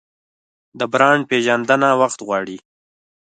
د 0.79 0.81
برانډ 0.91 1.21
پیژندنه 1.29 1.87
وخت 2.01 2.19
غواړي. 2.27 2.57